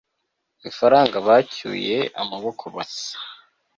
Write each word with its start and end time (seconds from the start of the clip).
ifaranga 0.69 1.17
bacyuye 1.27 1.97
amaboko 2.21 2.63
masa 2.75 3.15